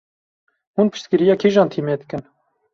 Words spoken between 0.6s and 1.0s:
Hûn